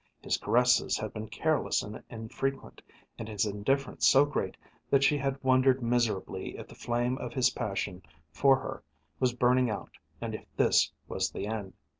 [0.19, 2.81] His caresses had been careless and infrequent,
[3.19, 4.57] and his indifference so great
[4.89, 8.01] that she had wondered miserably if the flame of his passion
[8.31, 8.81] for her
[9.19, 11.73] was burning out and if this was the end.